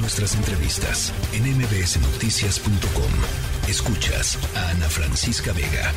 Nuestras 0.00 0.36
entrevistas 0.36 1.12
en 1.34 1.42
mbsnoticias.com. 1.58 3.68
Escuchas 3.68 4.38
a 4.56 4.70
Ana 4.70 4.88
Francisca 4.88 5.52
Vega. 5.52 5.92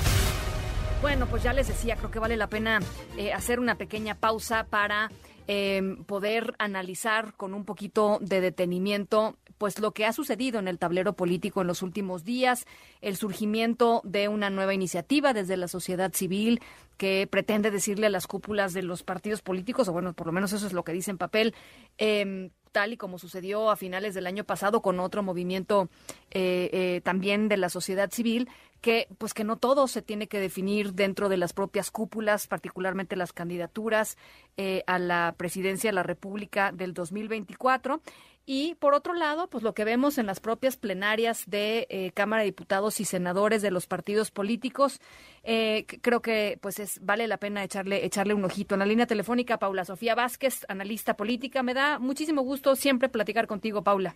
Bueno, 1.01 1.27
pues 1.27 1.43
ya 1.43 1.53
les 1.53 1.67
decía, 1.67 1.95
creo 1.97 2.09
que 2.09 2.17
vale 2.17 2.35
la 2.35 2.47
pena 2.47 2.79
eh, 3.15 3.31
hacer 3.31 3.59
una 3.59 3.75
pequeña 3.75 4.15
pausa 4.15 4.63
para 4.63 5.11
em, 5.45 6.03
poder 6.03 6.55
analizar 6.57 7.35
con 7.35 7.53
un 7.53 7.63
poquito 7.63 8.17
de 8.21 8.41
detenimiento 8.41 9.37
pues 9.59 9.79
lo 9.79 9.91
que 9.91 10.07
ha 10.07 10.13
sucedido 10.13 10.57
en 10.57 10.67
el 10.67 10.79
tablero 10.79 11.13
político 11.13 11.61
en 11.61 11.67
los 11.67 11.83
últimos 11.83 12.23
días, 12.23 12.65
el 13.01 13.17
surgimiento 13.17 14.01
de 14.03 14.27
una 14.27 14.49
nueva 14.49 14.73
iniciativa 14.73 15.33
desde 15.33 15.57
la 15.57 15.67
sociedad 15.67 16.11
civil 16.13 16.59
que 16.97 17.27
pretende 17.29 17.69
decirle 17.69 18.07
a 18.07 18.09
las 18.09 18.25
cúpulas 18.25 18.73
de 18.73 18.81
los 18.81 19.03
partidos 19.03 19.43
políticos, 19.43 19.87
o 19.87 19.93
bueno, 19.93 20.13
por 20.13 20.25
lo 20.25 20.33
menos 20.33 20.53
eso 20.53 20.65
es 20.65 20.73
lo 20.73 20.83
que 20.83 20.91
dice 20.91 21.11
en 21.11 21.19
papel, 21.19 21.53
eh, 21.99 22.49
tal 22.71 22.93
y 22.93 22.97
como 22.97 23.19
sucedió 23.19 23.69
a 23.69 23.75
finales 23.75 24.13
del 24.13 24.27
año 24.27 24.43
pasado 24.43 24.81
con 24.81 24.99
otro 24.99 25.23
movimiento 25.23 25.89
eh, 26.31 26.69
eh, 26.73 27.01
también 27.03 27.47
de 27.49 27.57
la 27.57 27.69
sociedad 27.69 28.09
civil, 28.11 28.49
que 28.81 29.07
pues 29.17 29.33
que 29.33 29.43
no 29.43 29.57
todo 29.57 29.87
se 29.87 30.01
tiene 30.01 30.27
que 30.27 30.39
definir 30.39 30.93
dentro 30.93 31.29
de 31.29 31.37
las 31.37 31.53
propias 31.53 31.91
cúpulas, 31.91 32.47
particularmente 32.47 33.15
las 33.15 33.31
candidaturas 33.31 34.17
eh, 34.57 34.83
a 34.87 34.99
la 34.99 35.35
presidencia 35.37 35.89
de 35.89 35.95
la 35.95 36.03
República 36.03 36.71
del 36.71 36.93
2024. 36.93 38.01
Y 38.45 38.75
por 38.75 38.95
otro 38.95 39.13
lado, 39.13 39.47
pues 39.47 39.63
lo 39.63 39.75
que 39.75 39.85
vemos 39.85 40.17
en 40.17 40.25
las 40.25 40.39
propias 40.39 40.75
plenarias 40.75 41.43
de 41.45 41.85
eh, 41.89 42.11
Cámara 42.11 42.41
de 42.41 42.47
Diputados 42.47 42.99
y 42.99 43.05
senadores 43.05 43.61
de 43.61 43.69
los 43.69 43.85
partidos 43.85 44.31
políticos, 44.31 44.99
eh, 45.43 45.85
creo 46.01 46.23
que 46.23 46.57
pues 46.59 46.79
es 46.79 46.99
vale 47.05 47.27
la 47.27 47.37
pena 47.37 47.63
echarle 47.63 48.03
echarle 48.03 48.33
un 48.33 48.43
ojito. 48.43 48.73
En 48.75 48.79
la 48.79 48.87
línea 48.87 49.05
telefónica, 49.05 49.59
Paula 49.59 49.85
Sofía 49.85 50.15
Vázquez, 50.15 50.65
analista 50.67 51.15
política. 51.15 51.61
Me 51.61 51.75
da 51.75 51.99
muchísimo 51.99 52.41
gusto 52.41 52.75
siempre 52.75 53.09
platicar 53.09 53.45
contigo, 53.45 53.83
Paula. 53.83 54.15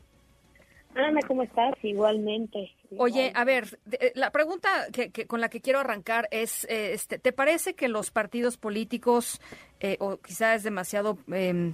Ana, 0.95 1.19
¿cómo 1.27 1.43
estás? 1.43 1.73
Igualmente. 1.83 2.71
Oye, 2.97 3.33
a 3.35 3.43
ver, 3.43 3.65
eh, 3.91 4.13
la 4.15 4.31
pregunta 4.31 4.69
que, 4.93 5.27
con 5.27 5.41
la 5.41 5.49
que 5.49 5.59
quiero 5.59 5.79
arrancar 5.79 6.29
es, 6.31 6.63
eh, 6.69 6.93
este, 6.93 7.19
¿te 7.19 7.33
parece 7.33 7.73
que 7.73 7.89
los 7.89 8.11
partidos 8.11 8.55
políticos, 8.55 9.41
eh, 9.81 9.97
o 9.99 10.17
quizás 10.17 10.57
es 10.57 10.63
demasiado 10.63 11.17
em, 11.27 11.73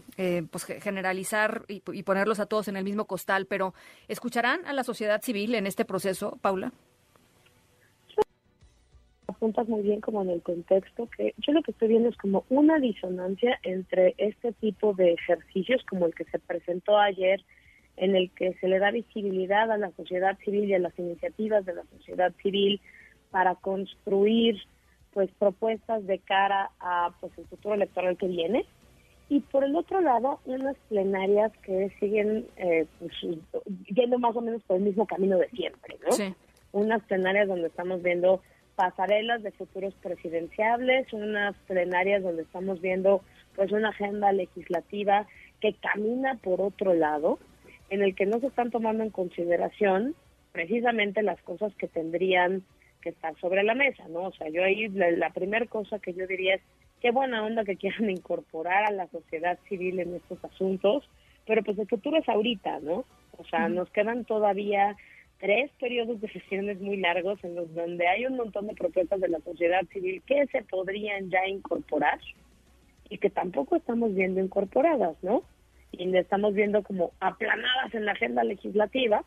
pues 0.50 0.66
generalizar 0.66 1.66
y, 1.67 1.83
y, 1.94 2.02
ponerlos 2.02 2.39
a 2.39 2.47
todos 2.47 2.67
en 2.67 2.78
el 2.78 2.83
mismo 2.83 3.05
costal, 3.05 3.45
pero 3.45 3.75
¿escucharán 4.08 4.66
a 4.66 4.73
la 4.73 4.83
sociedad 4.83 5.22
civil 5.22 5.53
en 5.53 5.67
este 5.67 5.85
proceso, 5.85 6.39
Paula? 6.41 6.72
Apuntas 9.28 9.67
muy 9.67 9.83
bien 9.83 10.02
como 10.02 10.23
en 10.23 10.31
el 10.31 10.41
contexto, 10.41 11.08
que 11.16 11.35
yo 11.38 11.53
lo 11.53 11.61
que 11.61 11.72
estoy 11.72 11.89
viendo 11.89 12.09
es 12.09 12.17
como 12.17 12.44
una 12.50 12.80
disonancia 12.80 13.59
entre 13.61 14.16
este 14.17 14.52
tipo 14.53 14.94
de 14.94 15.13
ejercicios 15.13 15.83
como 15.88 16.08
el 16.08 16.16
que 16.16 16.25
se 16.25 16.39
presentó 16.39 16.97
ayer 16.97 17.44
en 18.02 18.16
el 18.16 18.31
que 18.31 18.53
se 18.55 18.67
le 18.67 18.80
da 18.80 18.89
visibilidad 18.89 19.71
a 19.71 19.77
la 19.77 19.91
sociedad 19.91 20.38
civil 20.44 20.66
y 20.66 20.73
a 20.73 20.80
las 20.80 20.97
iniciativas 20.97 21.63
de 21.66 21.75
la 21.75 21.83
sociedad 21.95 22.33
civil 22.41 22.81
para 23.30 23.53
construir 23.55 24.57
pues 25.13 25.30
propuestas 25.38 26.05
de 26.07 26.17
cara 26.17 26.72
a 26.79 27.11
pues 27.22 27.31
el 27.38 27.45
futuro 27.45 27.75
electoral 27.75 28.17
que 28.17 28.27
viene. 28.27 28.66
Y 29.29 29.41
por 29.41 29.63
el 29.63 29.75
otro 29.75 30.02
lado 30.02 30.39
unas 30.45 30.75
plenarias 30.89 31.52
que 31.61 31.91
siguen 31.99 32.47
eh, 32.57 32.88
pues, 32.97 33.11
yendo 33.88 34.17
más 34.17 34.35
o 34.35 34.41
menos 34.41 34.63
por 34.63 34.77
el 34.77 34.83
mismo 34.83 35.05
camino 35.05 35.38
de 35.38 35.49
siempre 35.49 35.95
no 36.03 36.11
sí. 36.11 36.33
unas 36.73 37.02
plenarias 37.03 37.47
donde 37.47 37.67
estamos 37.67 38.02
viendo 38.02 38.41
pasarelas 38.75 39.41
de 39.41 39.52
futuros 39.52 39.94
presidenciables 40.02 41.13
unas 41.13 41.55
plenarias 41.67 42.23
donde 42.23 42.41
estamos 42.41 42.81
viendo 42.81 43.22
pues 43.55 43.72
una 43.72 43.89
agenda 43.89 44.33
legislativa 44.33 45.27
que 45.61 45.75
camina 45.75 46.35
por 46.44 46.59
otro 46.59 46.94
lado 46.94 47.39
en 47.92 48.02
el 48.02 48.16
que 48.16 48.25
no 48.25 48.39
se 48.39 48.47
están 48.47 48.72
tomando 48.72 49.03
en 49.03 49.11
consideración 49.11 50.16
precisamente 50.53 51.22
las 51.22 51.39
cosas 51.42 51.75
que 51.75 51.88
tendrían 51.88 52.64
que 53.02 53.09
estar 53.09 53.38
sobre 53.39 53.64
la 53.64 53.75
mesa, 53.75 54.08
¿no? 54.08 54.23
O 54.23 54.31
sea, 54.31 54.50
yo 54.50 54.64
ahí 54.64 54.88
la, 54.89 55.11
la 55.11 55.30
primera 55.31 55.66
cosa 55.66 56.00
que 56.00 56.13
yo 56.13 56.25
diría 56.25 56.56
es 56.56 56.62
qué 57.01 57.12
buena 57.12 57.44
onda 57.44 57.66
que 57.66 57.75
quieran 57.75 58.09
incorporar 58.09 58.85
a 58.85 58.91
la 58.91 59.07
sociedad 59.07 59.59
civil 59.68 60.00
en 60.00 60.16
estos 60.16 60.44
asuntos, 60.46 61.07
pero 61.46 61.63
pues 61.63 61.78
el 61.78 61.88
futuro 61.88 62.18
es 62.18 62.28
ahorita, 62.30 62.80
¿no? 62.80 63.06
O 63.38 63.44
sea, 63.50 63.68
nos 63.68 63.90
quedan 63.90 64.24
todavía 64.24 64.96
tres 65.40 65.69
periodos 65.80 66.22
de 66.22 66.31
sesiones 66.31 66.80
muy 66.80 66.97
largos 66.97 67.44
en 67.44 67.56
los 67.56 67.74
donde 67.74 68.07
hay 68.07 68.25
un 68.25 68.38
montón 68.38 68.68
de 68.68 68.75
propuestas 68.75 69.19
de 69.19 69.28
la 69.28 69.40
sociedad 69.40 69.81
civil 69.91 70.22
que 70.25 70.46
se 70.47 70.62
podrían 70.63 71.30
ya 71.30 71.46
incorporar 71.47 72.19
y 73.09 73.18
que 73.18 73.30
tampoco 73.30 73.75
estamos 73.75 74.13
viendo 74.13 74.40
incorporadas, 74.40 75.18
¿no? 75.24 75.44
Y 75.91 76.06
le 76.06 76.19
estamos 76.19 76.53
viendo 76.53 76.84
como 76.84 77.12
aplanadas 77.19 77.94
en 77.94 78.06
la 78.06 78.13
agenda 78.13 78.44
legislativa. 78.44 79.24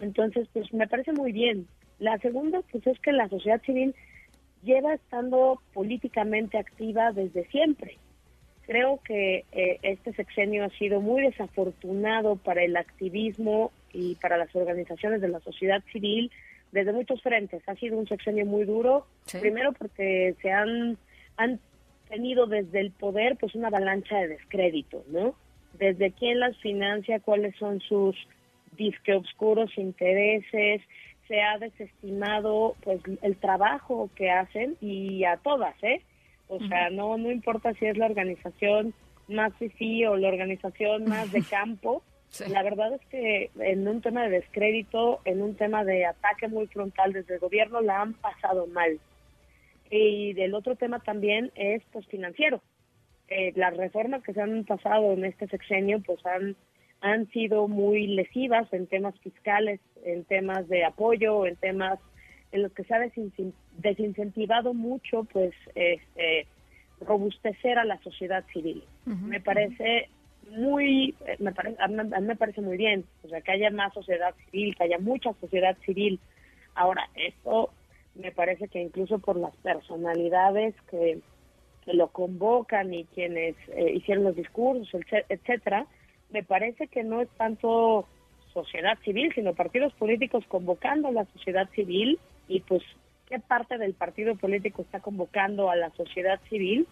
Entonces, 0.00 0.48
pues 0.52 0.72
me 0.72 0.86
parece 0.86 1.12
muy 1.12 1.32
bien. 1.32 1.66
La 1.98 2.18
segunda, 2.18 2.60
pues 2.70 2.86
es 2.86 2.98
que 3.00 3.12
la 3.12 3.28
sociedad 3.28 3.60
civil 3.62 3.94
lleva 4.62 4.94
estando 4.94 5.60
políticamente 5.74 6.58
activa 6.58 7.12
desde 7.12 7.46
siempre. 7.48 7.96
Creo 8.66 9.00
que 9.02 9.44
eh, 9.52 9.78
este 9.82 10.12
sexenio 10.12 10.64
ha 10.64 10.70
sido 10.70 11.00
muy 11.00 11.22
desafortunado 11.22 12.36
para 12.36 12.62
el 12.62 12.76
activismo 12.76 13.72
y 13.92 14.14
para 14.16 14.36
las 14.36 14.54
organizaciones 14.54 15.20
de 15.20 15.28
la 15.28 15.40
sociedad 15.40 15.82
civil 15.90 16.30
desde 16.70 16.92
muchos 16.92 17.22
frentes. 17.22 17.66
Ha 17.66 17.74
sido 17.76 17.96
un 17.98 18.06
sexenio 18.06 18.44
muy 18.44 18.64
duro, 18.64 19.06
Sí. 19.24 19.38
primero 19.38 19.72
porque 19.72 20.34
se 20.42 20.50
han, 20.52 20.98
han 21.36 21.58
tenido 22.08 22.46
desde 22.46 22.80
el 22.80 22.90
poder 22.90 23.36
pues 23.36 23.54
una 23.54 23.68
avalancha 23.68 24.18
de 24.18 24.28
descrédito, 24.28 25.02
¿no? 25.08 25.34
Desde 25.74 26.12
quién 26.12 26.40
las 26.40 26.56
financia, 26.58 27.20
cuáles 27.20 27.54
son 27.56 27.80
sus 27.80 28.16
disque 28.76 29.14
oscuros 29.14 29.76
intereses, 29.76 30.82
se 31.26 31.42
ha 31.42 31.58
desestimado 31.58 32.74
pues 32.82 33.00
el 33.22 33.36
trabajo 33.36 34.10
que 34.14 34.30
hacen 34.30 34.76
y 34.80 35.24
a 35.24 35.36
todas, 35.36 35.74
¿eh? 35.82 36.02
O 36.48 36.58
sea, 36.66 36.88
no 36.88 37.18
no 37.18 37.30
importa 37.30 37.74
si 37.74 37.84
es 37.84 37.98
la 37.98 38.06
organización 38.06 38.94
más 39.28 39.54
fifí 39.56 40.06
o 40.06 40.16
la 40.16 40.28
organización 40.28 41.04
más 41.04 41.30
de 41.30 41.42
campo, 41.42 42.02
Sí. 42.30 42.44
la 42.50 42.62
verdad 42.62 42.92
es 42.92 43.00
que 43.06 43.50
en 43.58 43.88
un 43.88 44.02
tema 44.02 44.24
de 44.24 44.28
descrédito, 44.28 45.20
en 45.24 45.40
un 45.40 45.54
tema 45.54 45.82
de 45.84 46.04
ataque 46.04 46.46
muy 46.46 46.66
frontal 46.66 47.14
desde 47.14 47.34
el 47.34 47.40
gobierno, 47.40 47.80
la 47.80 48.02
han 48.02 48.12
pasado 48.12 48.66
mal. 48.66 49.00
Y 49.90 50.34
del 50.34 50.52
otro 50.52 50.76
tema 50.76 51.00
también 51.00 51.50
es 51.54 51.82
pues 51.90 52.06
financiero. 52.06 52.60
Eh, 53.28 53.52
las 53.56 53.76
reformas 53.76 54.22
que 54.22 54.32
se 54.32 54.40
han 54.40 54.64
pasado 54.64 55.12
en 55.12 55.24
este 55.24 55.46
sexenio 55.48 56.00
pues 56.00 56.24
han 56.24 56.56
han 57.00 57.28
sido 57.30 57.68
muy 57.68 58.08
lesivas 58.08 58.72
en 58.72 58.88
temas 58.88 59.14
fiscales, 59.20 59.78
en 60.04 60.24
temas 60.24 60.66
de 60.68 60.84
apoyo, 60.84 61.46
en 61.46 61.54
temas 61.56 62.00
en 62.50 62.62
los 62.62 62.72
que 62.72 62.82
se 62.84 62.94
ha 62.94 62.98
desin- 62.98 63.52
desincentivado 63.76 64.74
mucho 64.74 65.24
pues 65.32 65.52
este 65.76 66.46
robustecer 67.00 67.78
a 67.78 67.84
la 67.84 67.98
sociedad 68.02 68.44
civil. 68.52 68.82
Me 69.04 69.40
parece 69.40 70.08
muy, 70.50 71.14
me 71.38 71.52
mí, 71.52 71.76
a 71.78 72.20
mí 72.20 72.26
me 72.26 72.36
parece 72.36 72.62
muy 72.62 72.76
bien, 72.76 73.04
o 73.22 73.28
sea, 73.28 73.40
que 73.42 73.52
haya 73.52 73.70
más 73.70 73.92
sociedad 73.94 74.34
civil, 74.50 74.74
que 74.74 74.84
haya 74.84 74.98
mucha 74.98 75.32
sociedad 75.34 75.76
civil. 75.84 76.18
Ahora, 76.74 77.08
esto 77.14 77.70
me 78.16 78.32
parece 78.32 78.66
que 78.66 78.80
incluso 78.82 79.20
por 79.20 79.36
las 79.36 79.54
personalidades 79.56 80.74
que, 80.90 81.20
que 81.88 81.96
lo 81.96 82.08
convocan 82.08 82.92
y 82.92 83.04
quienes 83.06 83.56
eh, 83.68 83.92
hicieron 83.94 84.24
los 84.24 84.36
discursos, 84.36 84.92
etc- 84.92 85.24
etcétera, 85.30 85.86
me 86.28 86.42
parece 86.42 86.86
que 86.88 87.02
no 87.02 87.22
es 87.22 87.30
tanto 87.30 88.06
sociedad 88.52 88.98
civil, 89.04 89.32
sino 89.34 89.54
partidos 89.54 89.94
políticos 89.94 90.44
convocando 90.48 91.08
a 91.08 91.12
la 91.12 91.24
sociedad 91.32 91.66
civil 91.70 92.18
y 92.46 92.60
pues 92.60 92.82
qué 93.26 93.38
parte 93.38 93.78
del 93.78 93.94
partido 93.94 94.36
político 94.36 94.82
está 94.82 95.00
convocando 95.00 95.70
a 95.70 95.76
la 95.76 95.88
sociedad 95.90 96.38
civil 96.50 96.86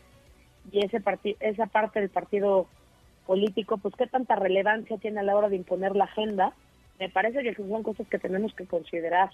y 0.73 0.83
ese 0.83 1.03
esa 1.41 1.67
parte 1.67 2.01
del 2.01 2.09
partido 2.09 2.67
político, 3.27 3.77
pues 3.77 3.95
qué 3.97 4.07
tanta 4.07 4.37
relevancia 4.37 4.97
tiene 4.97 5.21
a 5.21 5.25
la 5.25 5.37
hora 5.37 5.51
de 5.51 5.57
imponer 5.57 5.95
la 5.95 6.05
agenda. 6.05 6.55
Me 6.99 7.11
parece 7.11 7.43
que 7.43 7.55
son 7.55 7.83
cosas 7.83 8.09
que 8.09 8.19
tenemos 8.19 8.55
que 8.55 8.67
considerar. 8.67 9.29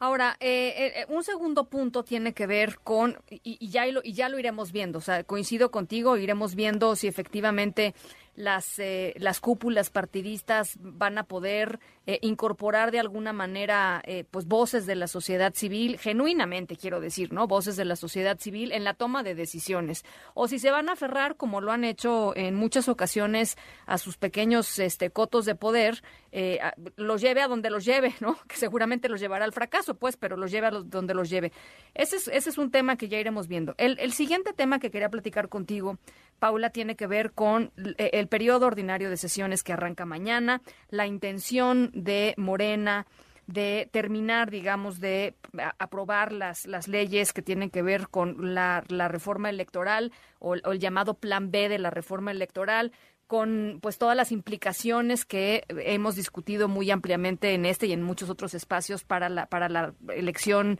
Ahora, 0.00 0.36
eh, 0.38 0.92
eh, 0.96 1.06
un 1.08 1.24
segundo 1.24 1.64
punto 1.64 2.04
tiene 2.04 2.32
que 2.32 2.46
ver 2.46 2.78
con, 2.84 3.16
y, 3.30 3.56
y 3.60 3.68
ya 3.70 3.84
lo, 3.86 4.00
y 4.04 4.12
ya 4.12 4.28
lo 4.28 4.38
iremos 4.38 4.70
viendo, 4.70 4.98
o 4.98 5.02
sea, 5.02 5.24
coincido 5.24 5.70
contigo, 5.70 6.16
iremos 6.16 6.54
viendo 6.54 6.94
si 6.94 7.08
efectivamente 7.08 7.94
las, 8.38 8.78
eh, 8.78 9.14
las 9.18 9.40
cúpulas 9.40 9.90
partidistas 9.90 10.76
van 10.80 11.18
a 11.18 11.24
poder 11.24 11.80
eh, 12.06 12.20
incorporar 12.22 12.92
de 12.92 13.00
alguna 13.00 13.32
manera 13.32 14.00
eh, 14.06 14.24
pues 14.30 14.46
voces 14.46 14.86
de 14.86 14.94
la 14.94 15.08
sociedad 15.08 15.52
civil, 15.54 15.98
genuinamente 15.98 16.76
quiero 16.76 17.00
decir, 17.00 17.32
¿no? 17.32 17.48
Voces 17.48 17.76
de 17.76 17.84
la 17.84 17.96
sociedad 17.96 18.38
civil 18.38 18.70
en 18.72 18.84
la 18.84 18.94
toma 18.94 19.24
de 19.24 19.34
decisiones. 19.34 20.04
O 20.34 20.46
si 20.46 20.58
se 20.60 20.70
van 20.70 20.88
a 20.88 20.92
aferrar, 20.92 21.36
como 21.36 21.60
lo 21.60 21.72
han 21.72 21.82
hecho 21.82 22.34
en 22.36 22.54
muchas 22.54 22.88
ocasiones, 22.88 23.56
a 23.86 23.98
sus 23.98 24.16
pequeños 24.16 24.78
este, 24.78 25.10
cotos 25.10 25.44
de 25.44 25.56
poder, 25.56 26.02
eh, 26.30 26.60
los 26.96 27.20
lleve 27.20 27.42
a 27.42 27.48
donde 27.48 27.70
los 27.70 27.84
lleve, 27.84 28.14
¿no? 28.20 28.38
Que 28.48 28.56
seguramente 28.56 29.08
los 29.08 29.20
llevará 29.20 29.44
al 29.44 29.52
fracaso, 29.52 29.94
pues, 29.96 30.16
pero 30.16 30.36
los 30.36 30.52
lleve 30.52 30.68
a 30.68 30.70
los- 30.70 30.88
donde 30.88 31.12
los 31.12 31.28
lleve. 31.28 31.50
Ese 31.94 32.16
es, 32.16 32.28
ese 32.28 32.50
es 32.50 32.58
un 32.58 32.70
tema 32.70 32.96
que 32.96 33.08
ya 33.08 33.18
iremos 33.18 33.48
viendo. 33.48 33.74
El, 33.78 33.98
el 33.98 34.12
siguiente 34.12 34.52
tema 34.52 34.78
que 34.78 34.90
quería 34.92 35.08
platicar 35.10 35.48
contigo, 35.48 35.98
Paula, 36.38 36.70
tiene 36.70 36.94
que 36.94 37.08
ver 37.08 37.32
con 37.32 37.72
el 37.96 38.27
periodo 38.28 38.66
ordinario 38.66 39.10
de 39.10 39.16
sesiones 39.16 39.62
que 39.62 39.72
arranca 39.72 40.06
mañana, 40.06 40.62
la 40.90 41.06
intención 41.06 41.90
de 41.94 42.34
Morena 42.36 43.06
de 43.46 43.88
terminar, 43.90 44.50
digamos, 44.50 45.00
de 45.00 45.34
aprobar 45.78 46.32
las, 46.32 46.66
las 46.66 46.86
leyes 46.86 47.32
que 47.32 47.40
tienen 47.40 47.70
que 47.70 47.82
ver 47.82 48.08
con 48.08 48.54
la, 48.54 48.84
la 48.88 49.08
reforma 49.08 49.48
electoral 49.48 50.12
o, 50.38 50.50
o, 50.50 50.72
el 50.72 50.78
llamado 50.78 51.14
plan 51.14 51.50
B 51.50 51.70
de 51.70 51.78
la 51.78 51.88
reforma 51.88 52.30
electoral 52.30 52.92
con 53.26 53.78
pues 53.82 53.98
todas 53.98 54.16
las 54.16 54.32
implicaciones 54.32 55.24
que 55.24 55.64
hemos 55.68 56.14
discutido 56.16 56.68
muy 56.68 56.90
ampliamente 56.90 57.54
en 57.54 57.64
este 57.64 57.86
y 57.86 57.92
en 57.92 58.02
muchos 58.02 58.30
otros 58.30 58.54
espacios 58.54 59.04
para 59.04 59.28
la 59.28 59.46
para 59.46 59.68
la 59.68 59.94
elección 60.14 60.78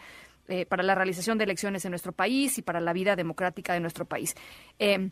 eh, 0.48 0.64
para 0.64 0.82
la 0.82 0.94
realización 0.94 1.36
de 1.36 1.44
elecciones 1.44 1.84
en 1.84 1.90
nuestro 1.90 2.12
país 2.12 2.56
y 2.56 2.62
para 2.62 2.80
la 2.80 2.94
vida 2.94 3.16
democrática 3.16 3.74
de 3.74 3.80
nuestro 3.80 4.06
país. 4.06 4.34
Eh, 4.78 5.10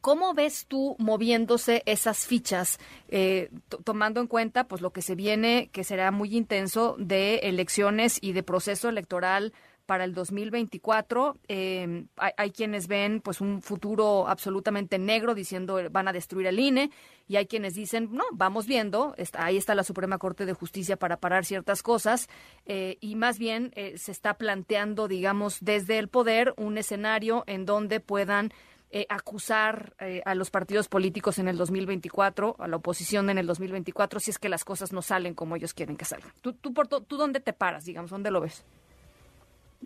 ¿Cómo 0.00 0.34
ves 0.34 0.66
tú 0.66 0.96
moviéndose 0.98 1.82
esas 1.86 2.26
fichas, 2.26 2.78
eh, 3.08 3.50
tomando 3.84 4.20
en 4.20 4.26
cuenta 4.26 4.64
pues 4.64 4.80
lo 4.80 4.92
que 4.92 5.02
se 5.02 5.14
viene, 5.14 5.70
que 5.72 5.84
será 5.84 6.10
muy 6.10 6.36
intenso 6.36 6.96
de 6.98 7.36
elecciones 7.38 8.18
y 8.20 8.32
de 8.32 8.42
proceso 8.42 8.88
electoral 8.88 9.52
para 9.86 10.04
el 10.04 10.12
2024. 10.12 11.38
Eh, 11.48 12.04
hay, 12.16 12.32
hay, 12.36 12.50
quienes 12.50 12.88
ven 12.88 13.20
pues 13.20 13.40
un 13.40 13.62
futuro 13.62 14.28
absolutamente 14.28 14.98
negro 14.98 15.34
diciendo 15.34 15.78
van 15.90 16.08
a 16.08 16.12
destruir 16.12 16.48
el 16.48 16.58
INE 16.58 16.90
y 17.28 17.36
hay 17.36 17.46
quienes 17.46 17.74
dicen 17.74 18.10
no, 18.12 18.24
vamos 18.32 18.66
viendo, 18.66 19.14
ahí 19.34 19.56
está 19.56 19.74
la 19.74 19.84
Suprema 19.84 20.18
Corte 20.18 20.44
de 20.44 20.52
Justicia 20.52 20.96
para 20.96 21.16
parar 21.16 21.44
ciertas 21.44 21.82
cosas 21.82 22.28
eh, 22.66 22.98
y 23.00 23.14
más 23.14 23.38
bien 23.38 23.72
eh, 23.76 23.96
se 23.96 24.12
está 24.12 24.34
planteando, 24.34 25.08
digamos, 25.08 25.58
desde 25.60 25.98
el 25.98 26.08
poder 26.08 26.52
un 26.56 26.78
escenario 26.78 27.44
en 27.46 27.64
donde 27.64 28.00
puedan 28.00 28.52
eh, 28.90 29.06
acusar 29.08 29.94
eh, 30.00 30.22
a 30.24 30.34
los 30.34 30.50
partidos 30.50 30.88
políticos 30.88 31.38
en 31.38 31.48
el 31.48 31.56
2024, 31.56 32.56
a 32.58 32.68
la 32.68 32.76
oposición 32.76 33.30
en 33.30 33.38
el 33.38 33.46
2024, 33.46 34.20
si 34.20 34.30
es 34.30 34.38
que 34.38 34.48
las 34.48 34.64
cosas 34.64 34.92
no 34.92 35.02
salen 35.02 35.34
como 35.34 35.56
ellos 35.56 35.74
quieren 35.74 35.96
que 35.96 36.04
salgan. 36.04 36.30
¿Tú, 36.40 36.52
tú, 36.52 36.72
por 36.72 36.88
tú 36.88 37.16
dónde 37.16 37.40
te 37.40 37.52
paras, 37.52 37.84
digamos? 37.84 38.10
¿Dónde 38.10 38.30
lo 38.30 38.40
ves? 38.40 38.64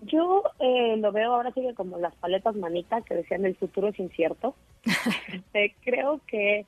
Yo 0.02 0.44
eh, 0.58 0.97
lo 0.97 1.12
veo 1.12 1.35
ahora 1.35 1.52
sí 1.52 1.61
que 1.61 1.75
como 1.75 1.99
las 1.99 2.14
paletas 2.17 2.56
manitas 2.56 3.05
que 3.05 3.14
decían 3.14 3.44
el 3.44 3.56
futuro 3.56 3.88
es 3.88 3.99
incierto. 3.99 4.55
este, 5.32 5.75
creo 5.82 6.20
que 6.26 6.64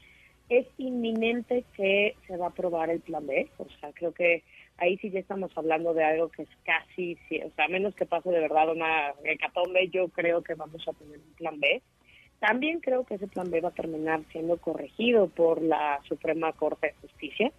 es 0.48 0.66
inminente 0.76 1.64
que 1.74 2.16
se 2.26 2.36
va 2.36 2.46
a 2.46 2.48
aprobar 2.50 2.90
el 2.90 3.00
plan 3.00 3.26
B. 3.26 3.48
O 3.58 3.66
sea, 3.80 3.92
creo 3.92 4.12
que 4.12 4.42
ahí 4.76 4.98
sí 4.98 5.10
ya 5.10 5.20
estamos 5.20 5.50
hablando 5.56 5.94
de 5.94 6.04
algo 6.04 6.28
que 6.28 6.42
es 6.42 6.48
casi, 6.64 7.16
o 7.44 7.50
sea, 7.54 7.66
a 7.66 7.68
menos 7.68 7.94
que 7.94 8.06
pase 8.06 8.30
de 8.30 8.40
verdad 8.40 8.70
una 8.70 9.14
hecatombe, 9.24 9.88
yo 9.88 10.08
creo 10.08 10.42
que 10.42 10.54
vamos 10.54 10.86
a 10.86 10.92
tener 10.92 11.18
un 11.18 11.34
plan 11.34 11.58
B. 11.60 11.82
También 12.42 12.80
creo 12.80 13.04
que 13.04 13.14
ese 13.14 13.28
plan 13.28 13.52
B 13.52 13.60
va 13.60 13.68
a 13.68 13.72
terminar 13.72 14.20
siendo 14.32 14.56
corregido 14.56 15.28
por 15.28 15.62
la 15.62 16.00
Suprema 16.08 16.52
Corte 16.52 16.88
de 16.88 16.94
Justicia. 16.94 17.52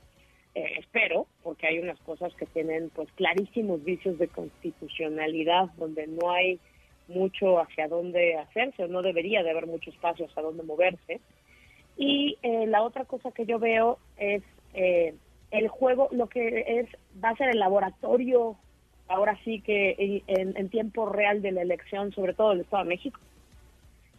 Eh, 0.55 0.73
espero, 0.77 1.25
porque 1.41 1.67
hay 1.67 1.79
unas 1.79 1.97
cosas 2.01 2.35
que 2.35 2.45
tienen 2.47 2.89
pues 2.89 3.09
clarísimos 3.13 3.81
vicios 3.81 4.19
de 4.19 4.27
constitucionalidad 4.27 5.69
donde 5.77 6.05
no 6.07 6.31
hay 6.31 6.59
mucho 7.07 7.61
hacia 7.61 7.87
dónde 7.87 8.35
hacerse 8.35 8.83
o 8.83 8.89
no 8.89 9.01
debería 9.01 9.41
de 9.41 9.51
haber 9.51 9.67
mucho 9.67 9.89
espacio 9.89 10.25
hacia 10.25 10.41
dónde 10.41 10.63
moverse. 10.63 11.21
Y 11.95 12.37
eh, 12.43 12.67
la 12.67 12.81
otra 12.81 13.05
cosa 13.05 13.31
que 13.31 13.45
yo 13.45 13.59
veo 13.59 13.99
es 14.17 14.43
eh, 14.73 15.15
el 15.51 15.69
juego, 15.69 16.09
lo 16.11 16.27
que 16.27 16.65
es 16.67 16.89
va 17.23 17.29
a 17.29 17.37
ser 17.37 17.47
el 17.47 17.59
laboratorio, 17.59 18.57
ahora 19.07 19.39
sí 19.45 19.61
que 19.61 20.21
en, 20.27 20.57
en 20.57 20.67
tiempo 20.67 21.07
real 21.07 21.41
de 21.41 21.53
la 21.53 21.61
elección, 21.61 22.11
sobre 22.11 22.33
todo 22.33 22.49
del 22.49 22.61
Estado 22.61 22.83
de 22.83 22.89
México, 22.89 23.21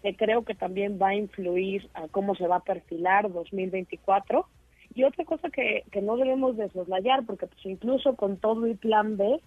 que 0.05 0.15
creo 0.15 0.45
que 0.45 0.55
también 0.55 0.99
va 1.01 1.09
a 1.09 1.15
influir 1.15 1.89
a 1.95 2.09
cómo 2.09 2.35
se 2.35 2.47
va 2.47 2.57
a 2.57 2.61
perfilar 2.61 3.33
2024 3.33 4.47
y 4.95 5.03
otra 5.03 5.25
cosa 5.25 5.49
que, 5.49 5.85
que 5.91 6.03
no 6.03 6.19
debemos 6.19 6.59
desoslayar, 6.59 7.25
porque 7.25 7.47
pues 7.47 7.65
incluso 7.65 8.15
con 8.15 8.37
todo 8.37 8.67
el 8.67 8.77
plan 8.77 9.17
B, 9.17 9.41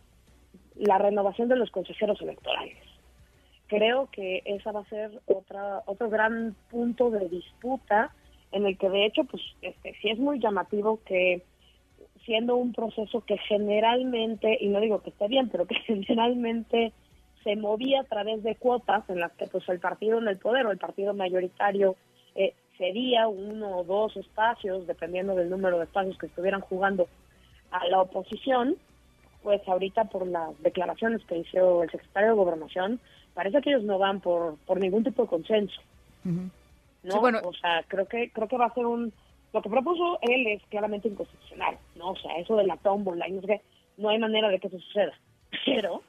la 0.74 0.98
renovación 0.98 1.48
de 1.48 1.58
los 1.58 1.70
consejeros 1.70 2.20
electorales. 2.22 2.76
Creo 3.68 4.10
que 4.12 4.42
esa 4.46 4.72
va 4.72 4.80
a 4.80 4.90
ser 4.90 5.22
otra 5.28 5.84
otro 5.86 6.10
gran 6.10 6.56
punto 6.72 7.12
de 7.12 7.30
disputa 7.30 8.16
en 8.52 8.66
el 8.66 8.80
que 8.80 8.90
de 8.90 9.06
hecho 9.06 9.26
pues 9.26 9.44
este 9.62 9.94
sí 10.02 10.10
es 10.10 10.18
muy 10.18 10.40
llamativo 10.40 11.02
que 11.06 11.44
siendo 12.26 12.56
un 12.56 12.74
proceso 12.74 13.22
que 13.22 13.38
generalmente 13.38 14.58
y 14.60 14.70
no 14.70 14.80
digo 14.80 15.04
que 15.04 15.12
esté 15.12 15.28
bien 15.28 15.50
pero 15.50 15.68
que 15.68 15.76
generalmente 15.86 16.94
se 17.48 17.56
movía 17.56 18.02
a 18.02 18.04
través 18.04 18.44
de 18.44 18.56
cuotas 18.56 19.10
en 19.10 19.22
las 19.22 19.32
que 19.32 19.48
pues 19.48 19.68
el 19.70 19.80
partido 19.80 20.18
en 20.18 20.28
el 20.28 20.38
poder 20.38 20.66
o 20.66 20.72
el 20.72 20.78
partido 20.78 21.14
mayoritario 21.14 21.96
eh, 22.36 22.54
sería 22.78 23.30
uno 23.30 23.78
o 23.78 23.84
dos 23.86 24.18
espacios, 24.18 24.86
dependiendo 24.86 25.34
del 25.34 25.50
número 25.50 25.78
de 25.78 25.86
espacios 25.86 26.18
que 26.18 26.26
estuvieran 26.26 26.60
jugando 26.60 27.08
a 27.72 27.88
la 27.88 28.02
oposición, 28.02 28.76
pues 29.44 29.66
ahorita 29.66 30.10
por 30.10 30.28
las 30.28 30.62
declaraciones 30.62 31.24
que 31.24 31.38
hizo 31.38 31.84
el 31.84 31.90
secretario 31.90 32.32
de 32.32 32.36
Gobernación, 32.36 33.00
parece 33.34 33.62
que 33.62 33.70
ellos 33.70 33.84
no 33.84 33.98
van 33.98 34.20
por, 34.20 34.58
por 34.66 34.78
ningún 34.78 35.06
tipo 35.06 35.22
de 35.22 35.30
consenso. 35.30 35.80
¿no? 36.26 37.22
bueno. 37.22 37.40
O 37.46 37.54
sea, 37.54 37.86
creo 37.88 38.08
que, 38.08 38.30
creo 38.30 38.50
que 38.50 38.58
va 38.58 38.66
a 38.66 38.74
ser 38.74 38.86
un... 38.86 39.14
Lo 39.54 39.62
que 39.62 39.70
propuso 39.70 40.20
él 40.24 40.48
es 40.48 40.62
claramente 40.64 41.08
inconstitucional, 41.08 41.78
¿no? 41.96 42.10
O 42.10 42.16
sea, 42.18 42.36
eso 42.40 42.58
de 42.58 42.68
la 42.68 42.76
tómbola, 42.76 43.26
y 43.30 43.32
no, 43.32 43.42
sé 43.44 43.62
no 43.96 44.10
hay 44.10 44.20
manera 44.20 44.50
de 44.50 44.60
que 44.60 44.68
eso 44.68 44.80
suceda. 44.80 45.14
Pero, 45.66 46.02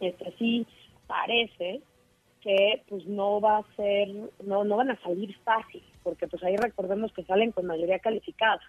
este 0.00 0.32
sí 0.38 0.66
parece 1.06 1.80
que 2.40 2.82
pues 2.88 3.06
no 3.06 3.40
va 3.40 3.58
a 3.58 3.76
ser, 3.76 4.08
no, 4.44 4.64
no 4.64 4.76
van 4.76 4.90
a 4.90 5.00
salir 5.00 5.34
fácil, 5.44 5.82
porque 6.02 6.28
pues 6.28 6.42
ahí 6.44 6.56
recordemos 6.56 7.12
que 7.12 7.24
salen 7.24 7.52
con 7.52 7.66
mayoría 7.66 7.98
calificada. 7.98 8.60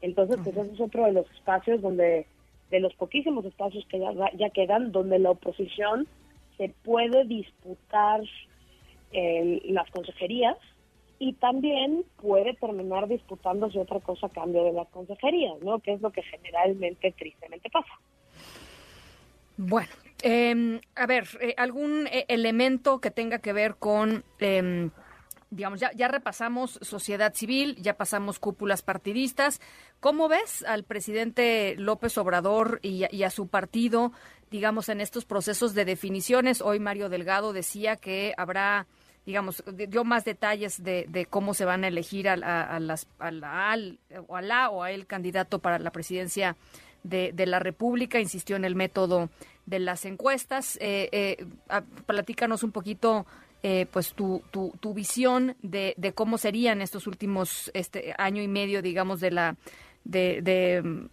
Entonces, 0.00 0.38
pues 0.42 0.56
ese 0.56 0.74
es 0.74 0.80
otro 0.80 1.04
de 1.06 1.12
los 1.12 1.30
espacios 1.30 1.80
donde, 1.80 2.26
de 2.70 2.80
los 2.80 2.92
poquísimos 2.94 3.44
espacios 3.44 3.86
que 3.86 4.00
ya, 4.00 4.12
ya 4.36 4.50
quedan, 4.50 4.92
donde 4.92 5.18
la 5.18 5.30
oposición 5.30 6.08
se 6.56 6.68
puede 6.84 7.24
disputar 7.24 8.22
eh, 9.12 9.62
las 9.66 9.88
consejerías 9.90 10.56
y 11.18 11.32
también 11.34 12.04
puede 12.20 12.54
terminar 12.54 13.08
disputándose 13.08 13.78
otra 13.78 14.00
cosa 14.00 14.26
a 14.26 14.30
cambio 14.30 14.64
de 14.64 14.72
las 14.72 14.88
consejerías, 14.88 15.58
¿no? 15.62 15.78
Que 15.78 15.92
es 15.92 16.00
lo 16.00 16.10
que 16.10 16.22
generalmente, 16.22 17.12
tristemente 17.12 17.70
pasa. 17.70 17.92
Bueno, 19.56 19.88
eh, 20.22 20.80
a 20.94 21.06
ver, 21.06 21.28
eh, 21.40 21.54
algún 21.56 22.06
eh, 22.06 22.24
elemento 22.28 23.00
que 23.00 23.10
tenga 23.10 23.38
que 23.38 23.52
ver 23.52 23.76
con, 23.76 24.24
eh, 24.38 24.90
digamos, 25.50 25.80
ya, 25.80 25.92
ya 25.92 26.08
repasamos 26.08 26.78
sociedad 26.82 27.34
civil, 27.34 27.76
ya 27.76 27.96
pasamos 27.96 28.38
cúpulas 28.38 28.82
partidistas. 28.82 29.60
¿Cómo 30.00 30.28
ves 30.28 30.64
al 30.66 30.84
presidente 30.84 31.74
López 31.78 32.16
Obrador 32.18 32.80
y, 32.82 33.22
a 33.22 33.30
su 33.30 33.48
partido, 33.48 34.12
digamos, 34.50 34.88
en 34.88 35.00
estos 35.00 35.24
procesos 35.24 35.74
de 35.74 35.84
definiciones? 35.84 36.60
Hoy 36.62 36.80
Mario 36.80 37.08
Delgado 37.08 37.52
decía 37.52 37.96
que 37.96 38.34
habrá 38.36 38.86
digamos, 39.24 39.64
dio 39.74 40.04
más 40.04 40.24
detalles 40.24 40.84
de, 40.84 41.04
de, 41.08 41.26
cómo 41.26 41.52
se 41.52 41.64
van 41.64 41.82
a 41.82 41.88
elegir 41.88 42.28
a, 42.28 42.36
la, 42.36 42.62
al, 43.18 43.98
o 44.28 44.36
a 44.36 44.40
la 44.40 44.70
o 44.70 44.84
a 44.84 44.92
el 44.92 45.08
candidato 45.08 45.58
para 45.58 45.80
la 45.80 45.90
presidencia 45.90 46.56
de, 47.02 47.32
de, 47.34 47.46
la 47.46 47.58
República, 47.58 48.20
insistió 48.20 48.54
en 48.54 48.64
el 48.64 48.76
método 48.76 49.28
de 49.66 49.78
las 49.78 50.04
encuestas. 50.04 50.78
Eh, 50.80 51.08
eh, 51.12 51.46
platícanos 52.06 52.62
un 52.62 52.72
poquito, 52.72 53.26
eh, 53.62 53.86
pues, 53.90 54.14
tu, 54.14 54.42
tu, 54.50 54.72
tu 54.80 54.94
visión 54.94 55.56
de, 55.62 55.94
de, 55.96 56.12
cómo 56.12 56.38
serían 56.38 56.80
estos 56.80 57.06
últimos 57.06 57.70
este 57.74 58.14
año 58.16 58.42
y 58.42 58.48
medio, 58.48 58.80
digamos, 58.82 59.20
de 59.20 59.30
la 59.30 59.56
de, 60.06 60.42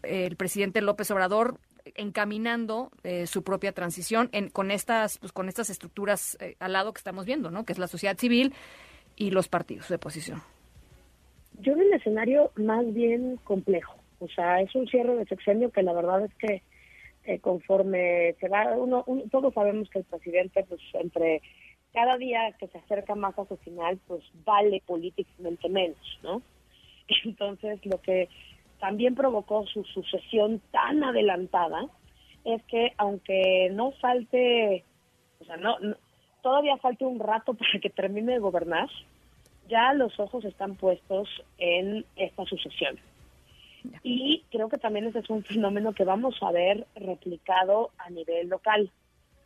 eh, 0.04 0.26
el 0.28 0.36
presidente 0.36 0.82
López 0.82 1.10
Obrador 1.12 1.60
encaminando 1.96 2.92
eh, 3.04 3.28
su 3.28 3.44
propia 3.44 3.74
transición 3.74 4.30
en, 4.32 4.50
con 4.50 4.72
estas 4.72 5.18
pues, 5.18 5.32
con 5.32 5.50
estas 5.50 5.70
estructuras 5.70 6.38
eh, 6.40 6.56
al 6.60 6.74
lado 6.74 6.94
que 6.94 7.00
estamos 7.00 7.26
viendo, 7.26 7.52
¿no? 7.52 7.66
Que 7.66 7.74
es 7.74 7.80
la 7.80 7.88
sociedad 7.88 8.18
civil 8.18 8.54
y 9.16 9.32
los 9.32 9.50
partidos 9.50 9.90
de 9.90 9.96
oposición. 9.96 10.42
Yo 11.60 11.76
veo 11.76 11.86
el 11.88 11.94
escenario 11.94 12.52
más 12.56 12.92
bien 12.94 13.38
complejo. 13.44 13.96
O 14.20 14.28
sea, 14.30 14.62
es 14.62 14.74
un 14.76 14.88
cierre 14.88 15.16
de 15.16 15.26
sexenio 15.26 15.70
que 15.72 15.84
la 15.84 15.94
verdad 15.94 16.26
es 16.26 16.34
que 16.36 16.64
eh, 17.26 17.40
conforme 17.40 18.34
se 18.40 18.50
va, 18.50 18.76
uno, 18.76 19.04
uno, 19.08 19.24
todos 19.32 19.54
sabemos 19.54 19.90
que 19.90 20.00
el 20.00 20.06
presidente, 20.06 20.66
pues 20.68 20.82
entre 20.94 21.42
cada 21.94 22.18
día 22.18 22.52
que 22.60 22.68
se 22.68 22.78
acerca 22.80 23.16
más 23.16 23.38
a 23.38 23.46
su 23.46 23.56
final, 23.58 24.00
pues 24.08 24.24
vale 24.46 24.82
políticamente 24.86 25.70
menos, 25.70 26.20
¿no? 26.24 26.42
Entonces, 27.24 27.86
lo 27.86 28.02
que 28.02 28.30
también 28.80 29.16
provocó 29.16 29.66
su 29.68 29.84
sucesión 29.86 30.62
tan 30.72 31.04
adelantada 31.04 31.88
es 32.44 32.62
que 32.64 32.92
aunque 32.98 33.70
no 33.72 33.92
falte, 33.94 34.84
o 35.40 35.46
sea, 35.46 35.58
no, 35.58 35.80
no, 35.80 35.96
todavía 36.42 36.78
falte 36.78 37.06
un 37.06 37.20
rato 37.20 37.54
para 37.56 37.80
que 37.82 37.90
termine 37.90 38.34
de 38.34 38.40
gobernar, 38.40 38.90
ya 39.70 39.94
los 39.94 40.20
ojos 40.20 40.44
están 40.44 40.76
puestos 40.76 41.30
en 41.58 42.06
esta 42.16 42.44
sucesión. 42.46 43.00
Y 44.04 44.44
creo 44.52 44.70
que 44.70 44.78
también 44.78 45.06
ese 45.06 45.20
es 45.20 45.30
un 45.30 45.44
fenómeno 45.44 45.94
que 45.94 46.04
vamos 46.04 46.36
a 46.42 46.52
ver 46.52 46.88
replicado 46.96 47.92
a 47.98 48.10
nivel 48.10 48.50
local. 48.50 48.92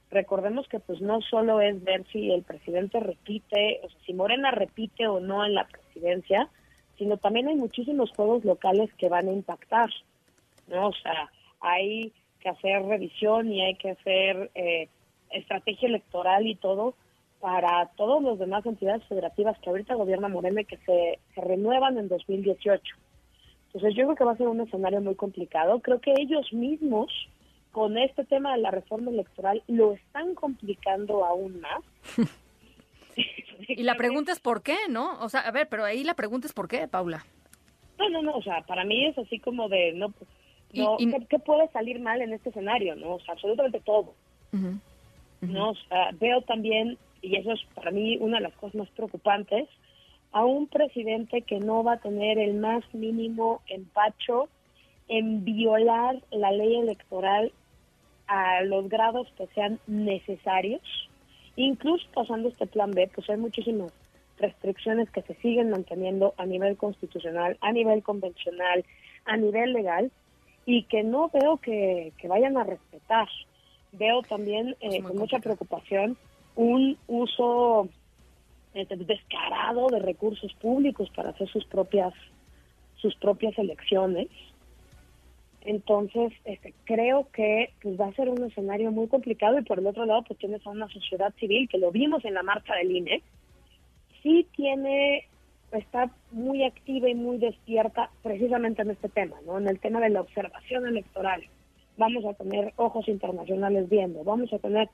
Recordemos 0.09 0.67
que 0.67 0.79
pues 0.79 1.01
no 1.01 1.21
solo 1.21 1.59
es 1.61 1.83
ver 1.83 2.05
si 2.11 2.31
el 2.31 2.43
presidente 2.43 2.99
repite, 2.99 3.81
o 3.83 3.89
sea, 3.89 3.99
si 4.05 4.13
Morena 4.13 4.51
repite 4.51 5.07
o 5.07 5.19
no 5.19 5.45
en 5.45 5.53
la 5.53 5.67
presidencia, 5.67 6.49
sino 6.97 7.17
también 7.17 7.47
hay 7.47 7.55
muchísimos 7.55 8.11
juegos 8.11 8.45
locales 8.45 8.89
que 8.95 9.09
van 9.09 9.27
a 9.27 9.33
impactar, 9.33 9.89
¿no? 10.67 10.87
O 10.87 10.93
sea, 10.93 11.29
hay 11.59 12.13
que 12.39 12.49
hacer 12.49 12.83
revisión 12.83 13.51
y 13.51 13.61
hay 13.61 13.75
que 13.75 13.91
hacer 13.91 14.49
eh, 14.55 14.89
estrategia 15.31 15.89
electoral 15.89 16.47
y 16.47 16.55
todo 16.55 16.95
para 17.39 17.91
todos 17.97 18.23
los 18.23 18.39
demás 18.39 18.65
entidades 18.65 19.03
federativas 19.05 19.59
que 19.59 19.69
ahorita 19.69 19.93
gobierna 19.95 20.27
Morena 20.27 20.61
y 20.61 20.65
que 20.65 20.77
se 20.77 21.41
renuevan 21.41 21.97
en 21.97 22.07
2018. 22.07 22.95
Entonces 23.77 23.95
yo 23.95 24.05
creo 24.05 24.15
que 24.15 24.23
va 24.23 24.31
a 24.31 24.37
ser 24.37 24.47
un 24.47 24.59
escenario 24.59 25.01
muy 25.01 25.13
complicado. 25.13 25.79
Creo 25.81 26.01
que 26.01 26.11
ellos 26.17 26.51
mismos 26.51 27.11
con 27.71 27.95
este 27.95 28.25
tema 28.25 28.55
de 28.55 28.61
la 28.63 28.71
reforma 28.71 29.11
electoral 29.11 29.61
lo 29.67 29.93
están 29.93 30.33
complicando 30.33 31.23
aún 31.23 31.61
más. 31.61 31.83
y 33.67 33.83
la 33.83 33.93
pregunta 33.93 34.31
es 34.31 34.39
por 34.39 34.63
qué, 34.63 34.77
¿no? 34.89 35.19
O 35.19 35.29
sea, 35.29 35.41
a 35.41 35.51
ver, 35.51 35.67
pero 35.69 35.85
ahí 35.85 36.03
la 36.03 36.15
pregunta 36.15 36.47
es 36.47 36.53
por 36.53 36.67
qué, 36.67 36.87
Paula. 36.87 37.23
No, 37.99 38.09
no, 38.09 38.23
no, 38.23 38.31
o 38.37 38.41
sea, 38.41 38.63
para 38.63 38.83
mí 38.83 39.05
es 39.05 39.15
así 39.19 39.37
como 39.37 39.69
de, 39.69 39.93
no, 39.93 40.11
no 40.73 40.97
¿qué, 41.29 41.37
puede 41.37 41.67
salir 41.67 41.99
mal 41.99 42.19
en 42.19 42.33
este 42.33 42.49
escenario? 42.49 42.95
No, 42.95 43.13
o 43.13 43.19
sea, 43.19 43.35
absolutamente 43.35 43.79
todo. 43.81 44.15
No, 45.41 45.69
o 45.69 45.75
sea, 45.87 46.09
veo 46.19 46.41
también, 46.41 46.97
y 47.21 47.35
eso 47.35 47.51
es 47.51 47.63
para 47.75 47.91
mí 47.91 48.17
una 48.17 48.37
de 48.37 48.43
las 48.43 48.53
cosas 48.55 48.73
más 48.73 48.89
preocupantes, 48.89 49.69
a 50.31 50.45
un 50.45 50.67
presidente 50.67 51.41
que 51.41 51.59
no 51.59 51.83
va 51.83 51.93
a 51.93 51.99
tener 51.99 52.37
el 52.37 52.55
más 52.55 52.83
mínimo 52.93 53.61
empacho 53.67 54.49
en 55.07 55.45
violar 55.45 56.21
la 56.31 56.51
ley 56.51 56.75
electoral 56.75 57.51
a 58.27 58.61
los 58.63 58.89
grados 58.89 59.27
que 59.37 59.47
sean 59.47 59.79
necesarios, 59.87 60.81
incluso 61.55 62.05
pasando 62.13 62.49
este 62.49 62.67
plan 62.67 62.91
B, 62.91 63.09
pues 63.13 63.29
hay 63.29 63.37
muchísimas 63.37 63.91
restricciones 64.37 65.09
que 65.09 65.21
se 65.23 65.33
siguen 65.35 65.69
manteniendo 65.69 66.33
a 66.37 66.45
nivel 66.45 66.77
constitucional, 66.77 67.57
a 67.61 67.71
nivel 67.71 68.03
convencional, 68.03 68.85
a 69.25 69.37
nivel 69.37 69.73
legal, 69.73 70.11
y 70.65 70.83
que 70.83 71.03
no 71.03 71.29
veo 71.29 71.57
que, 71.57 72.11
vayan 72.27 72.57
a 72.57 72.63
respetar. 72.63 73.27
Veo 73.93 74.21
también 74.21 74.75
eh, 74.81 75.01
con 75.01 75.15
mucha 75.17 75.39
preocupación 75.39 76.17
un 76.55 76.97
uso 77.07 77.87
descarado 78.85 79.87
de 79.87 79.99
recursos 79.99 80.53
públicos 80.55 81.09
para 81.15 81.29
hacer 81.29 81.47
sus 81.49 81.65
propias 81.65 82.13
sus 82.97 83.15
propias 83.15 83.57
elecciones 83.57 84.27
entonces, 85.67 86.31
este, 86.45 86.73
creo 86.85 87.27
que 87.33 87.73
pues, 87.81 87.99
va 87.99 88.07
a 88.07 88.13
ser 88.13 88.29
un 88.29 88.41
escenario 88.41 88.89
muy 88.89 89.09
complicado 89.09 89.59
y 89.59 89.63
por 89.63 89.79
el 89.79 89.87
otro 89.87 90.05
lado, 90.05 90.23
pues 90.25 90.39
tienes 90.39 90.65
a 90.65 90.69
una 90.69 90.87
sociedad 90.87 91.33
civil 91.41 91.67
que 91.67 91.77
lo 91.77 91.91
vimos 91.91 92.23
en 92.23 92.35
la 92.35 92.41
marcha 92.41 92.73
del 92.75 92.89
INE, 92.89 93.21
sí 94.23 94.47
tiene, 94.55 95.27
está 95.73 96.09
muy 96.31 96.63
activa 96.63 97.09
y 97.09 97.15
muy 97.15 97.37
despierta 97.37 98.09
precisamente 98.23 98.81
en 98.81 98.91
este 98.91 99.09
tema, 99.09 99.35
¿no? 99.45 99.57
En 99.57 99.67
el 99.67 99.77
tema 99.81 99.99
de 99.99 100.07
la 100.07 100.21
observación 100.21 100.87
electoral. 100.87 101.43
Vamos 101.97 102.23
a 102.23 102.33
tener 102.35 102.71
ojos 102.77 103.05
internacionales 103.09 103.89
viendo, 103.89 104.23
vamos 104.23 104.53
a 104.53 104.59
tener, 104.59 104.87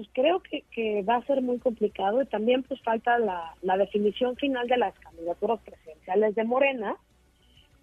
pues 0.00 0.08
creo 0.14 0.40
que, 0.40 0.64
que 0.70 1.02
va 1.02 1.16
a 1.16 1.26
ser 1.26 1.42
muy 1.42 1.58
complicado 1.58 2.22
y 2.22 2.26
también 2.26 2.62
pues 2.62 2.80
falta 2.80 3.18
la, 3.18 3.54
la 3.60 3.76
definición 3.76 4.34
final 4.36 4.66
de 4.66 4.78
las 4.78 4.98
candidaturas 4.98 5.60
presidenciales 5.60 6.34
de 6.34 6.44
Morena, 6.44 6.96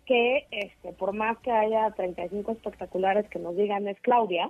que 0.07 0.47
este, 0.49 0.93
por 0.93 1.13
más 1.13 1.37
que 1.37 1.51
haya 1.51 1.91
35 1.91 2.53
espectaculares 2.53 3.29
que 3.29 3.37
nos 3.37 3.55
digan 3.55 3.87
es 3.87 4.01
Claudia, 4.01 4.49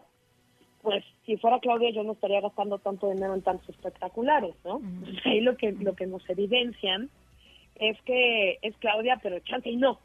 pues 0.82 1.04
si 1.26 1.36
fuera 1.36 1.60
Claudia 1.60 1.90
yo 1.90 2.04
no 2.04 2.14
estaría 2.14 2.40
gastando 2.40 2.78
tanto 2.78 3.12
dinero 3.12 3.34
en 3.34 3.42
tantos 3.42 3.68
espectaculares, 3.68 4.56
¿no? 4.64 4.80
Ahí 5.26 5.42
lo 5.42 5.58
que 5.58 5.74
lo 5.74 5.94
que 5.94 6.08
nos 6.08 6.24
evidencian 6.30 7.10
es 7.76 8.02
que 8.04 8.60
es 8.62 8.78
Claudia, 8.78 9.20
pero 9.22 9.40
chance 9.40 9.70
y 9.70 9.76
no. 9.76 10.00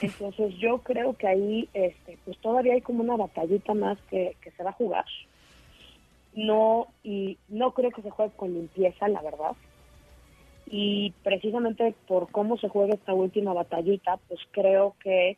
Entonces 0.00 0.54
yo 0.58 0.82
creo 0.82 1.16
que 1.16 1.26
ahí 1.26 1.68
este 1.74 2.16
pues 2.24 2.38
todavía 2.38 2.74
hay 2.74 2.80
como 2.80 3.02
una 3.02 3.16
batallita 3.16 3.74
más 3.74 3.98
que, 4.08 4.36
que 4.40 4.52
se 4.52 4.62
va 4.62 4.70
a 4.70 4.74
jugar. 4.74 5.04
No 6.34 6.88
y 7.02 7.38
no 7.48 7.72
creo 7.72 7.90
que 7.90 8.02
se 8.02 8.10
juegue 8.10 8.34
con 8.36 8.54
limpieza, 8.54 9.08
la 9.08 9.22
verdad 9.22 9.54
y 10.74 11.12
precisamente 11.22 11.94
por 12.08 12.30
cómo 12.30 12.56
se 12.56 12.70
juega 12.70 12.94
esta 12.94 13.12
última 13.12 13.52
batallita, 13.52 14.18
pues 14.26 14.40
creo 14.52 14.96
que 15.02 15.36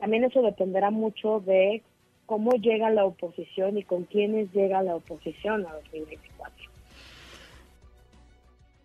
también 0.00 0.24
eso 0.24 0.42
dependerá 0.42 0.90
mucho 0.90 1.38
de 1.38 1.84
cómo 2.26 2.50
llega 2.50 2.90
la 2.90 3.04
oposición 3.04 3.78
y 3.78 3.84
con 3.84 4.02
quiénes 4.04 4.52
llega 4.52 4.82
la 4.82 4.96
oposición 4.96 5.64
a 5.66 5.74
2024. 5.74 6.75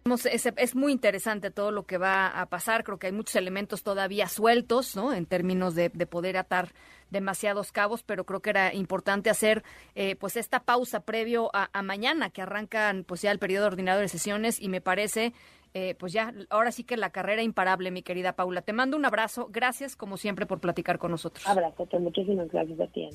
Es, 0.03 0.45
es, 0.55 0.75
muy 0.75 0.91
interesante 0.91 1.51
todo 1.51 1.71
lo 1.71 1.83
que 1.83 1.97
va 1.97 2.27
a 2.27 2.47
pasar. 2.47 2.83
Creo 2.83 2.97
que 2.97 3.07
hay 3.07 3.13
muchos 3.13 3.35
elementos 3.35 3.83
todavía 3.83 4.27
sueltos, 4.27 4.95
¿no? 4.95 5.13
En 5.13 5.25
términos 5.25 5.75
de, 5.75 5.89
poder 5.89 6.37
atar 6.37 6.73
demasiados 7.11 7.71
cabos, 7.71 8.03
pero 8.03 8.25
creo 8.25 8.41
que 8.41 8.49
era 8.49 8.73
importante 8.73 9.29
hacer, 9.29 9.63
eh, 9.95 10.15
pues, 10.15 10.37
esta 10.37 10.61
pausa 10.61 11.01
previo 11.01 11.51
a, 11.53 11.69
a, 11.71 11.81
mañana, 11.83 12.29
que 12.29 12.41
arrancan, 12.41 13.03
pues, 13.03 13.21
ya 13.21 13.31
el 13.31 13.39
periodo 13.39 13.67
ordinario 13.67 14.01
de 14.01 14.07
sesiones 14.07 14.59
y 14.59 14.69
me 14.69 14.81
parece 14.81 15.33
eh, 15.73 15.95
pues 15.97 16.11
ya, 16.11 16.33
ahora 16.49 16.71
sí 16.71 16.83
que 16.83 16.97
la 16.97 17.11
carrera 17.11 17.43
imparable, 17.43 17.91
mi 17.91 18.03
querida 18.03 18.33
Paula. 18.33 18.61
Te 18.61 18.73
mando 18.73 18.97
un 18.97 19.05
abrazo. 19.05 19.47
Gracias, 19.51 19.95
como 19.95 20.17
siempre, 20.17 20.45
por 20.45 20.59
platicar 20.59 20.97
con 20.97 21.11
nosotros. 21.11 21.47
Abrazo, 21.47 21.87
muchísimas 21.99 22.49
gracias 22.49 22.79
a 22.79 22.87
ti, 22.87 23.07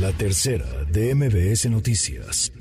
La 0.00 0.12
tercera 0.12 0.66
de 0.90 1.14
MBS 1.14 1.68
Noticias. 1.70 2.52